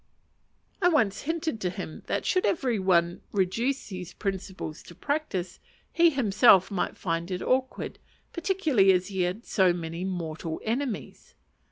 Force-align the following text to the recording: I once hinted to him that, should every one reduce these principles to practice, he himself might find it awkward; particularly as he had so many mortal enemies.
I 0.81 0.87
once 0.89 1.21
hinted 1.21 1.61
to 1.61 1.69
him 1.69 2.01
that, 2.07 2.25
should 2.25 2.43
every 2.43 2.79
one 2.79 3.21
reduce 3.31 3.89
these 3.89 4.13
principles 4.15 4.81
to 4.81 4.95
practice, 4.95 5.59
he 5.93 6.09
himself 6.09 6.71
might 6.71 6.97
find 6.97 7.29
it 7.29 7.43
awkward; 7.43 7.99
particularly 8.33 8.91
as 8.93 9.09
he 9.09 9.21
had 9.21 9.45
so 9.45 9.73
many 9.73 10.03
mortal 10.03 10.59
enemies. 10.65 11.35